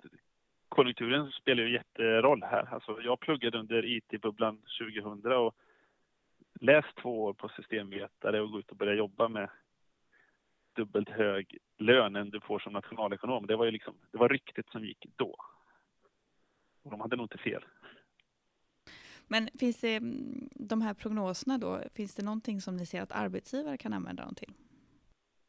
[0.68, 2.68] konjunkturen spelar ju jätteroll här.
[2.74, 5.54] Alltså, jag pluggade under IT-bubblan 2000 och
[6.60, 9.50] läst två år på systemvetare och gå ut och börja jobba med
[10.76, 13.46] dubbelt hög lön än du får som nationalekonom.
[13.46, 15.36] Det var ju liksom, det var ryktet som gick då.
[16.86, 17.64] Och de hade nog inte fel.
[19.28, 23.12] Men finns det, mm, de här prognoserna då, finns det någonting som ni ser att
[23.12, 24.52] arbetsgivare kan använda dem till?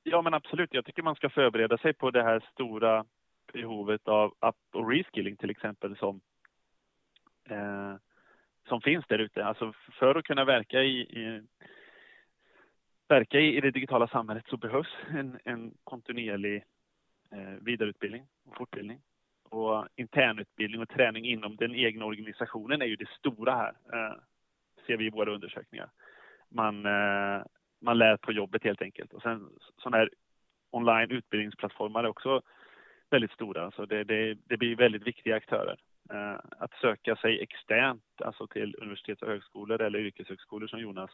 [0.03, 0.73] Ja, men absolut.
[0.73, 3.05] Jag tycker man ska förbereda sig på det här stora
[3.53, 6.21] behovet av up och reskilling till exempel som,
[7.49, 7.95] eh,
[8.67, 9.45] som finns där ute.
[9.45, 11.41] Alltså för att kunna verka i, i
[13.07, 16.63] verka i, i det digitala samhället så behövs en, en kontinuerlig
[17.31, 19.01] eh, vidareutbildning och fortbildning.
[19.49, 24.15] Och internutbildning och träning inom den egna organisationen är ju det stora här, eh,
[24.87, 25.89] ser vi i våra undersökningar.
[26.49, 27.43] Man, eh,
[27.81, 29.13] man lär på jobbet helt enkelt.
[29.13, 30.09] Och sen sådana här
[30.71, 32.41] online utbildningsplattformar är också
[33.09, 35.79] väldigt stora, så det, det, det blir väldigt viktiga aktörer.
[36.09, 41.11] Eh, att söka sig externt, alltså till universitet och högskolor eller yrkeshögskolor som Jonas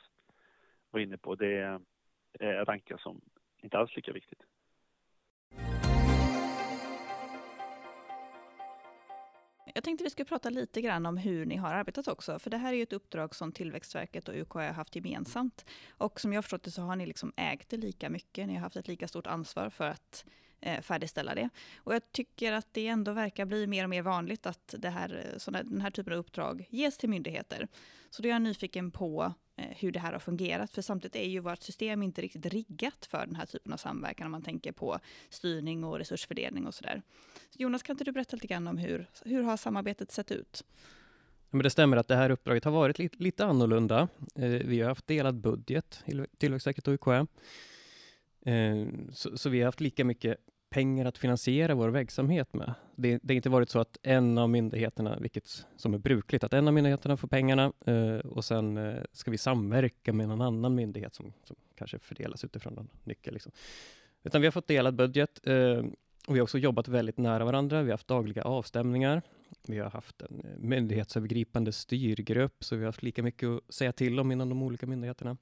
[0.91, 1.79] var inne på, det
[2.39, 3.21] eh, rankas som
[3.61, 4.39] inte alls lika viktigt.
[9.73, 12.57] Jag tänkte vi skulle prata lite grann om hur ni har arbetat också, för det
[12.57, 15.65] här är ju ett uppdrag som Tillväxtverket och UKÄ har haft gemensamt.
[15.89, 18.53] Och som jag har förstått det så har ni liksom ägt det lika mycket, ni
[18.53, 20.25] har haft ett lika stort ansvar för att
[20.65, 21.49] Eh, färdigställa det.
[21.78, 25.26] Och jag tycker att det ändå verkar bli mer och mer vanligt att det här,
[25.26, 27.67] eh, såna, den här typen av uppdrag ges till myndigheter.
[28.10, 31.30] Så då är jag nyfiken på eh, hur det här har fungerat, för samtidigt är
[31.30, 34.71] ju vårt system inte riktigt riggat för den här typen av samverkan om man tänker
[34.71, 34.99] på
[35.30, 37.02] styrning och resursfördelning och sådär.
[37.49, 40.63] Så Jonas, kan inte du berätta lite grann om hur, hur har samarbetet sett ut?
[41.49, 44.08] Men det stämmer att det här uppdraget har varit lite, lite annorlunda.
[44.36, 46.04] Eh, vi har haft delad budget,
[46.38, 47.28] Tillväxtverket och UKÄ.
[48.45, 50.38] Eh, så, så, vi har haft lika mycket
[50.73, 52.73] pengar att finansiera vår verksamhet med.
[52.95, 56.53] Det, det har inte varit så att en av myndigheterna, vilket som är brukligt, att
[56.53, 60.75] en av myndigheterna får pengarna eh, och sen eh, ska vi samverka med någon annan
[60.75, 63.33] myndighet som, som kanske fördelas utifrån någon nyckel.
[63.33, 63.51] Liksom.
[64.23, 65.83] Utan vi har fått delad budget eh,
[66.27, 67.81] och vi har också jobbat väldigt nära varandra.
[67.81, 69.21] Vi har haft dagliga avstämningar.
[69.67, 73.91] Vi har haft en eh, myndighetsövergripande styrgrupp, så vi har haft lika mycket att säga
[73.91, 75.38] till om inom de olika myndigheterna.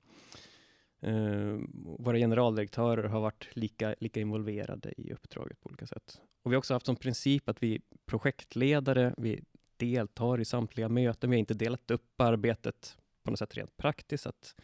[1.02, 1.58] Eh,
[2.00, 6.22] våra generaldirektörer har varit lika, lika involverade i uppdraget på olika sätt.
[6.44, 9.44] Och vi har också haft som princip att vi projektledare, vi
[9.78, 11.30] deltar i samtliga möten.
[11.30, 14.56] Vi har inte delat upp arbetet på något sätt rent praktiskt, att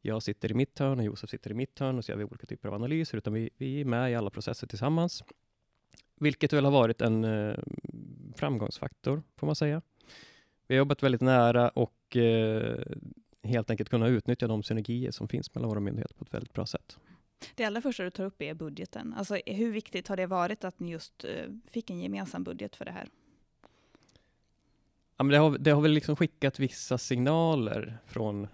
[0.00, 2.24] jag sitter i mitt hörn och Josef sitter i mitt hörn och så gör vi
[2.24, 5.24] olika typer av analyser, utan vi, vi är med i alla processer tillsammans.
[6.20, 7.58] Vilket väl har varit en eh,
[8.36, 9.82] framgångsfaktor, får man säga.
[10.66, 12.80] Vi har jobbat väldigt nära och eh,
[13.42, 16.66] helt enkelt kunna utnyttja de synergier som finns mellan våra myndigheter på ett väldigt bra
[16.66, 16.98] sätt.
[17.54, 19.14] Det allra första du tar upp är budgeten.
[19.14, 21.30] Alltså, hur viktigt har det varit att ni just eh,
[21.70, 23.08] fick en gemensam budget för det här?
[25.16, 28.48] Ja, men det, har, det har väl liksom skickat vissa signaler från eh,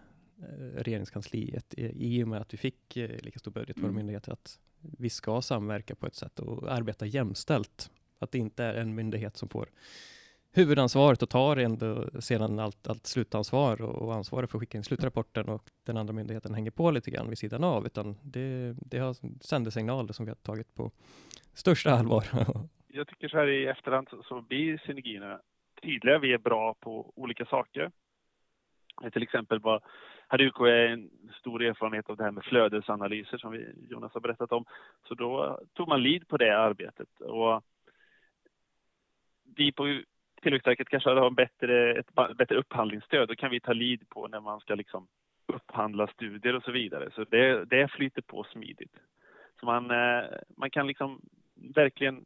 [0.77, 3.96] regeringskansliet i, och med att vi fick eh, lika stor budget för mm.
[3.96, 7.90] myndigheter, att vi ska samverka på ett sätt och arbeta jämställt.
[8.18, 9.68] Att det inte är en myndighet som får
[10.52, 14.84] huvudansvaret och tar ändå sedan allt, allt slutansvar och, och ansvaret för att skicka in
[14.84, 18.98] slutrapporten och den andra myndigheten hänger på lite grann vid sidan av, utan det, det
[18.98, 20.90] har sändesignaler som vi har tagit på
[21.54, 22.24] största allvar.
[22.88, 25.40] Jag tycker så här i efterhand så, så blir synergierna
[25.82, 26.18] tydliga.
[26.18, 27.90] Vi är bra på olika saker.
[29.02, 29.80] Eh, till exempel bara,
[30.26, 34.52] hade UKÄ en stor erfarenhet av det här med flödesanalyser som vi, Jonas har berättat
[34.52, 34.64] om.
[35.08, 37.20] Så då tog man lid på det arbetet.
[37.20, 37.62] Och
[39.56, 40.02] vi på
[40.42, 43.29] Tillväxtverket kanske har en bättre, ett bättre upphandlingsstöd.
[43.29, 45.09] Då kan vi ta lid på när man ska liksom
[45.46, 47.11] upphandla studier och så vidare.
[47.14, 48.96] Så det, det flyter på smidigt.
[49.61, 50.24] Så man, eh,
[50.57, 51.20] man kan liksom
[51.55, 52.24] verkligen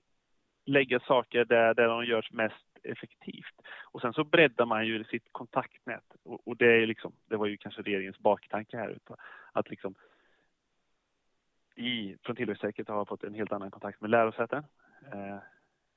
[0.65, 3.55] lägga saker där, där de görs mest effektivt.
[3.83, 7.47] Och sen så breddar man ju sitt kontaktnät och, och det, är liksom, det var
[7.47, 9.15] ju kanske regeringens baktanke här ute.
[9.53, 9.95] Att liksom
[11.75, 14.65] i, från Tillväxtverket har fått en helt annan kontakt med lärosäten.
[15.13, 15.39] Eh,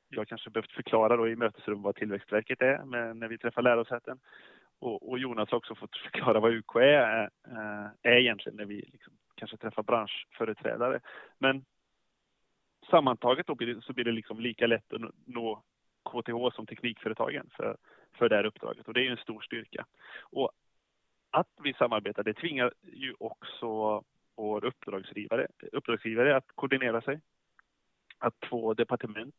[0.09, 4.19] jag kanske behövt förklara då i mötesrum vad Tillväxtverket är men när vi träffar lärosäten.
[4.79, 8.75] Och, och Jonas har också fått förklara vad UKÄ är, eh, är egentligen när vi
[8.75, 10.99] liksom kanske träffar branschföreträdare.
[11.37, 11.65] Men
[12.89, 15.63] sammantaget då blir det, så blir det liksom lika lätt att nå
[16.09, 17.77] KTH som teknikföretagen för,
[18.13, 19.85] för det här uppdraget och det är ju en stor styrka.
[20.21, 20.51] Och
[21.31, 24.03] att vi samarbetar det tvingar ju också
[24.35, 27.21] vår uppdragsgivare, uppdragsgivare att koordinera sig.
[28.19, 29.35] Att två departement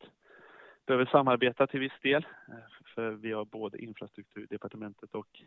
[0.86, 2.26] behöver samarbeta till viss del.
[2.48, 2.54] Eh,
[2.94, 5.42] för vi har både infrastrukturdepartementet och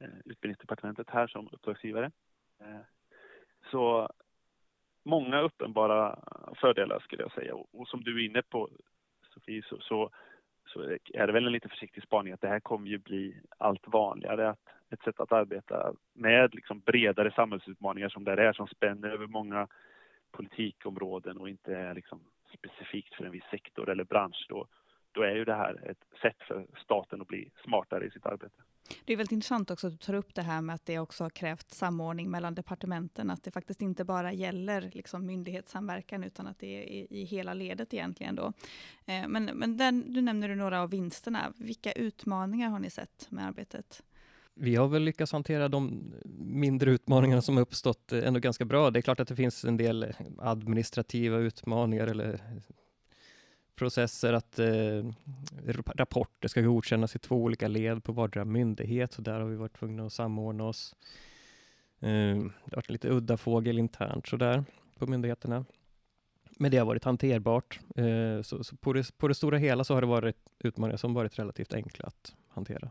[0.00, 2.10] eh, utbildningsdepartementet här som uppdragsgivare.
[2.60, 2.80] Eh,
[3.70, 4.10] så
[5.04, 6.18] många uppenbara
[6.56, 7.54] fördelar skulle jag säga.
[7.54, 8.68] Och, som du är inne på
[9.34, 10.10] Sofie så, så,
[10.66, 10.82] så,
[11.14, 14.50] är det väl en lite försiktig spaning att det här kommer ju bli allt vanligare.
[14.50, 19.26] Att ett sätt att arbeta med liksom bredare samhällsutmaningar som det är som spänner över
[19.26, 19.68] många
[20.30, 22.20] politikområden och inte är liksom
[22.58, 24.46] specifikt för en viss sektor eller bransch.
[24.48, 24.66] Då,
[25.12, 28.62] då är ju det här ett sätt för staten att bli smartare i sitt arbete.
[29.04, 31.24] Det är väldigt intressant också att du tar upp det här med att det också
[31.24, 33.30] har krävt samordning mellan departementen.
[33.30, 37.94] Att det faktiskt inte bara gäller liksom myndighetssamverkan utan att det är i, hela ledet
[37.94, 38.34] egentligen.
[38.34, 38.52] Då.
[39.06, 41.52] Eh, men men den, du nämner några av vinsterna.
[41.56, 44.02] Vilka utmaningar har ni sett med arbetet?
[44.54, 48.90] Vi har väl lyckats hantera de mindre utmaningarna som uppstått eh, ändå ganska bra.
[48.90, 52.40] Det är klart att det finns en del eh, administrativa utmaningar eller
[53.80, 55.04] processer att eh,
[55.94, 59.78] rapporter ska godkännas i två olika led på vardera myndighet, så där har vi varit
[59.78, 60.96] tvungna att samordna oss.
[62.00, 64.64] Eh, det har varit lite udda fågel internt sådär
[64.98, 65.64] på myndigheterna.
[66.58, 67.80] Men det har varit hanterbart.
[67.96, 71.14] Eh, så, så på, det, på det stora hela så har det varit utmaningar som
[71.14, 72.90] varit relativt enkla att hantera.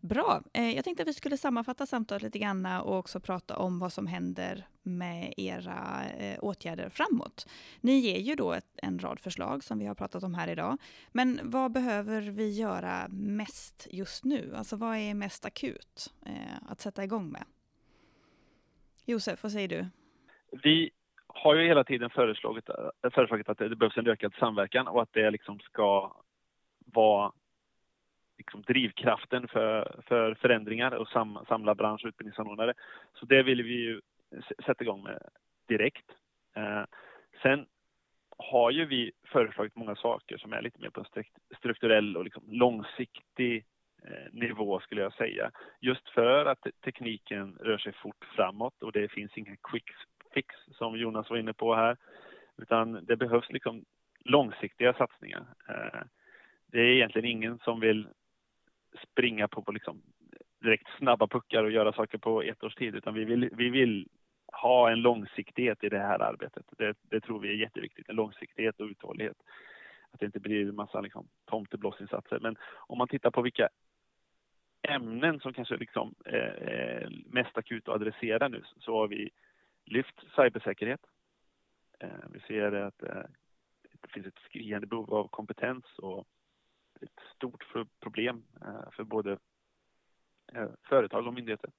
[0.00, 0.42] Bra.
[0.54, 3.92] Eh, jag tänkte att vi skulle sammanfatta samtalet lite grann och också prata om vad
[3.92, 7.48] som händer med era eh, åtgärder framåt.
[7.80, 10.78] Ni ger ju då ett, en rad förslag som vi har pratat om här idag.
[11.12, 14.54] Men vad behöver vi göra mest just nu?
[14.56, 17.44] Alltså vad är mest akut eh, att sätta igång med?
[19.04, 19.86] Josef, vad säger du?
[20.62, 20.90] Vi
[21.26, 22.64] har ju hela tiden föreslagit,
[23.14, 26.16] föreslagit att det behövs en ökad samverkan och att det liksom ska
[26.78, 27.32] vara
[28.48, 32.74] liksom drivkraften för, för förändringar och sam, samla bransch och utbildningsanordnare.
[33.14, 34.00] Så det vill vi ju
[34.66, 35.22] sätta igång med
[35.68, 36.10] direkt.
[36.56, 36.84] Eh,
[37.42, 37.66] sen
[38.38, 41.24] har ju vi föreslagit många saker som är lite mer på en
[41.58, 43.64] strukturell och liksom långsiktig
[44.02, 45.50] eh, nivå skulle jag säga.
[45.80, 49.90] Just för att tekniken rör sig fort framåt och det finns ingen quick
[50.34, 51.96] fix som Jonas var inne på här.
[52.56, 53.84] Utan det behövs liksom
[54.24, 55.46] långsiktiga satsningar.
[55.68, 56.02] Eh,
[56.72, 58.08] det är egentligen ingen som vill
[59.02, 60.02] springa på, på liksom
[60.60, 64.08] direkt snabba puckar och göra saker på ett års tid, utan vi vill, vi vill
[64.52, 66.64] ha en långsiktighet i det här arbetet.
[66.78, 69.36] Det, det tror vi är jätteviktigt, en långsiktighet och uthållighet.
[70.10, 72.38] Att det inte blir en massa liksom, tomteblossinsatser.
[72.40, 73.68] Men om man tittar på vilka
[74.82, 79.30] ämnen som kanske liksom är mest akut att adressera nu så har vi
[79.84, 81.00] lyft cybersäkerhet.
[82.00, 83.22] Eh, vi ser att eh,
[84.00, 86.26] det finns ett skriande behov av kompetens och
[87.02, 87.64] ett stort
[88.00, 89.38] problem eh, för både
[90.54, 91.70] eh, företag och myndigheter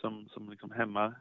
[0.00, 1.14] som, som liksom hämmar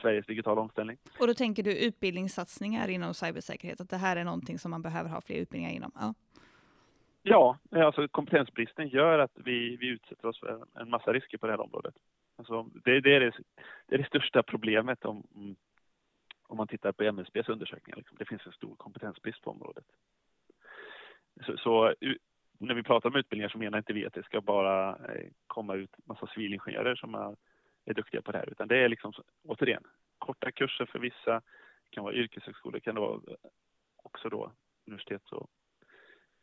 [0.00, 0.98] Sveriges digitala omställning.
[1.20, 5.10] Och då tänker du utbildningssatsningar inom cybersäkerhet, att det här är någonting som man behöver
[5.10, 6.14] ha fler utbildningar inom?
[7.22, 11.46] Ja, ja alltså kompetensbristen gör att vi, vi utsätter oss för en massa risker på
[11.46, 11.94] det här området.
[12.36, 13.32] Alltså det, det, är det,
[13.86, 15.26] det, är det största problemet om,
[16.46, 17.96] om man tittar på MSBs undersökningar.
[17.96, 18.16] Liksom.
[18.18, 19.84] Det finns en stor kompetensbrist på området.
[21.46, 21.94] Så, så
[22.66, 25.74] när vi pratar om utbildningar så menar inte vi att det ska bara eh, komma
[25.74, 27.36] ut massa civilingenjörer som är,
[27.84, 29.12] är duktiga på det här, utan det är liksom
[29.44, 29.82] återigen
[30.18, 31.34] korta kurser för vissa,
[31.84, 33.36] det kan vara yrkeshögskolor, det kan vara eh,
[33.96, 34.52] också då
[34.86, 35.50] universitets och,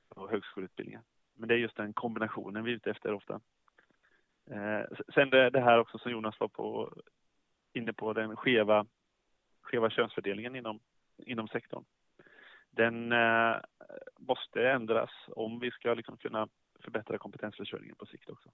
[0.09, 1.01] och högskoleutbildningar.
[1.33, 3.39] Men det är just den kombinationen vi är ute efter ofta.
[4.51, 4.81] Eh,
[5.13, 6.93] sen det, det, här också som Jonas var på,
[7.73, 8.85] inne på, den skeva,
[9.61, 10.79] skeva könsfördelningen inom,
[11.17, 11.83] inom sektorn.
[12.71, 13.55] Den eh,
[14.17, 16.47] måste ändras om vi ska liksom kunna
[16.83, 18.49] förbättra kompetensförsörjningen på sikt också.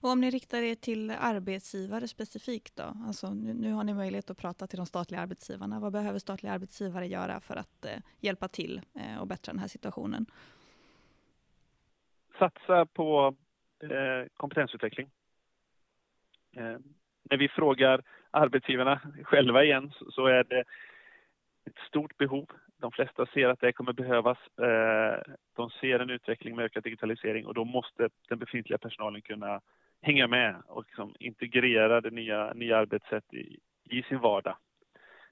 [0.00, 2.96] Och om ni riktar er till arbetsgivare specifikt då?
[3.06, 5.80] Alltså nu, nu, har ni möjlighet att prata till de statliga arbetsgivarna.
[5.80, 9.68] Vad behöver statliga arbetsgivare göra för att eh, hjälpa till eh, och bättra den här
[9.68, 10.26] situationen?
[12.38, 13.34] Satsa på
[13.82, 15.10] eh, kompetensutveckling.
[16.56, 16.78] Eh,
[17.22, 20.64] när vi frågar arbetsgivarna själva igen så, så är det
[21.64, 22.46] ett stort behov.
[22.80, 24.38] De flesta ser att det kommer behövas.
[24.58, 29.60] Eh, de ser en utveckling med ökad digitalisering och då måste den befintliga personalen kunna
[30.00, 34.56] hänga med och liksom integrera det nya, nya arbetssätt i, i sin vardag.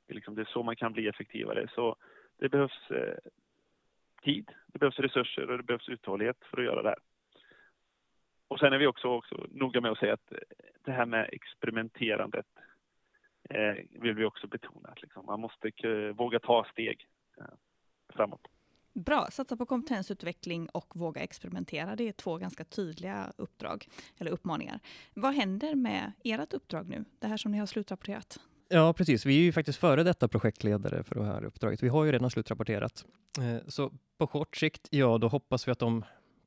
[0.07, 1.69] Det är, liksom, det är så man kan bli effektivare.
[1.75, 1.97] Så
[2.39, 3.17] det behövs eh,
[4.23, 6.99] tid, det behövs resurser och det behövs uthållighet för att göra det här.
[8.49, 10.39] Och sen är vi också, också noga med att säga att eh,
[10.85, 12.47] det här med experimenterandet
[13.51, 14.89] eh, vill vi också betona.
[14.89, 15.71] Att liksom, man måste
[16.13, 17.07] våga ta steg
[18.13, 18.49] framåt.
[18.95, 21.97] Bra, satsa på kompetensutveckling och våga experimentera.
[21.97, 24.81] Det är två ganska tydliga uppdrag eller uppmaningar.
[25.15, 27.05] Vad händer med ert uppdrag nu?
[27.19, 28.41] Det här som ni har slutrapporterat?
[28.69, 29.27] Ja, precis.
[29.27, 31.83] Vi är ju faktiskt före detta projektledare för det här uppdraget.
[31.83, 33.05] Vi har ju redan slutrapporterat.
[33.39, 36.05] Eh, så på kort sikt, ja, då hoppas vi att de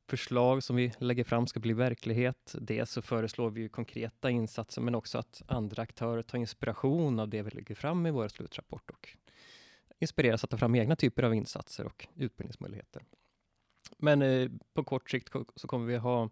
[0.07, 2.55] förslag som vi lägger fram ska bli verklighet.
[2.59, 7.41] Dels så föreslår vi konkreta insatser, men också att andra aktörer tar inspiration av det
[7.41, 9.09] vi lägger fram i vår slutrapport och
[9.99, 13.03] inspireras att ta fram egna typer av insatser och utbildningsmöjligheter.
[13.97, 16.29] Men eh, på kort sikt så kommer vi ha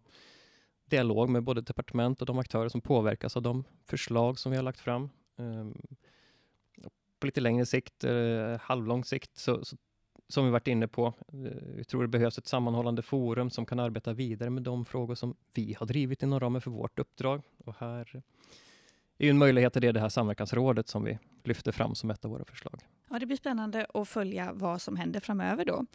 [0.86, 4.64] dialog med både departement och de aktörer som påverkas av de förslag som vi har
[4.64, 5.10] lagt fram.
[5.38, 5.82] Ehm,
[7.20, 9.78] på lite längre sikt, eh, halvlång sikt, så, så,
[10.28, 13.80] som vi varit inne på, eh, vi tror det behövs ett sammanhållande forum som kan
[13.80, 17.42] arbeta vidare med de frågor som vi har drivit inom ramen för vårt uppdrag.
[17.66, 18.24] Och här
[19.18, 22.32] är en möjlighet till det, det här samverkansrådet som vi lyfter fram som ett av
[22.32, 22.80] våra förslag.
[23.14, 25.86] Ja, det blir spännande att följa vad som händer framöver då.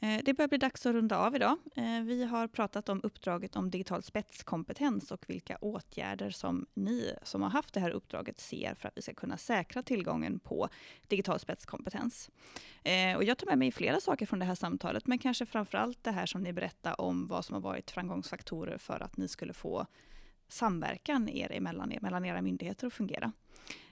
[0.00, 1.58] Eh, det börjar bli dags att runda av idag.
[1.76, 7.42] Eh, vi har pratat om uppdraget om digital spetskompetens och vilka åtgärder som ni som
[7.42, 10.68] har haft det här uppdraget ser för att vi ska kunna säkra tillgången på
[11.08, 12.30] digital spetskompetens.
[12.82, 15.78] Eh, och jag tar med mig flera saker från det här samtalet, men kanske framför
[15.78, 19.28] allt det här som ni berättar om vad som har varit framgångsfaktorer för att ni
[19.28, 19.86] skulle få
[20.48, 23.32] samverkan er emellan, mellan era myndigheter att fungera.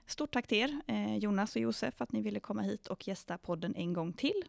[0.06, 3.38] Stort tack till er, eh, Jonas och Josef, att ni ville komma hit och gästa
[3.38, 4.42] podden en gång till.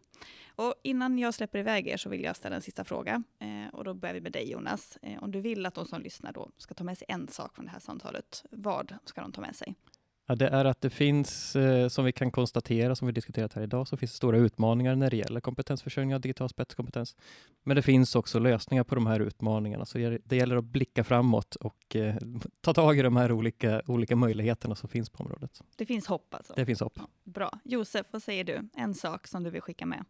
[0.56, 3.22] Och innan jag släpper iväg er så vill jag ställa en sista fråga.
[3.38, 4.98] Eh, och då börjar vi med dig Jonas.
[5.02, 7.54] Eh, om du vill att de som lyssnar då ska ta med sig en sak
[7.54, 9.74] från det här samtalet, vad ska de ta med sig?
[10.26, 13.62] Ja, det är att det finns, eh, som vi kan konstatera, som vi diskuterat här
[13.62, 17.16] idag, så finns det stora utmaningar när det gäller kompetensförsörjning av digital spetskompetens.
[17.62, 21.56] Men det finns också lösningar på de här utmaningarna, så det gäller att blicka framåt
[21.56, 22.14] och eh,
[22.60, 25.60] ta tag i de här olika, olika möjligheterna som finns på området.
[25.76, 26.52] Det finns hopp alltså?
[26.56, 26.92] Det finns hopp.
[26.96, 27.50] Ja, bra.
[27.64, 28.68] Josef, vad säger du?
[28.76, 30.04] En sak som du vill skicka med?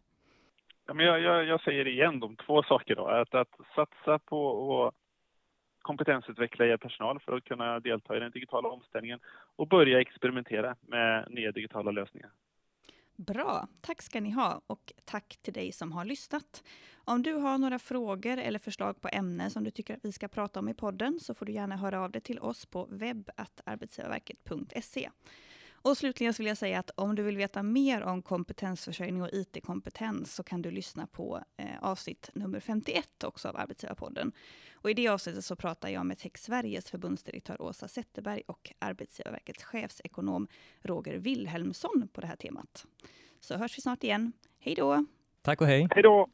[0.87, 3.07] Ja, men jag, jag, jag säger igen de två saker då.
[3.07, 4.95] Att, att satsa på att
[5.85, 9.19] kompetensutveckla er personal för att kunna delta i den digitala omställningen
[9.55, 12.29] och börja experimentera med nya digitala lösningar.
[13.15, 16.63] Bra, tack ska ni ha och tack till dig som har lyssnat.
[16.95, 20.27] Om du har några frågor eller förslag på ämnen som du tycker att vi ska
[20.27, 25.09] prata om i podden så får du gärna höra av dig till oss på webb.arbetsgivarverket.se.
[25.71, 29.29] Och slutligen så vill jag säga att om du vill veta mer om kompetensförsörjning och
[29.33, 34.31] IT-kompetens så kan du lyssna på eh, avsnitt nummer 51 också av Arbetsgivarpodden.
[34.85, 39.63] Och I det avsnittet så pratar jag med Tech Sveriges förbundsdirektör Åsa Zetterberg och Arbetsgivarverkets
[39.63, 40.47] chefsekonom
[40.81, 42.85] Roger Wilhelmsson på det här temat.
[43.39, 44.33] Så hörs vi snart igen.
[44.59, 45.05] Hej då!
[45.41, 45.87] Tack och hej!
[45.91, 46.27] Hej då!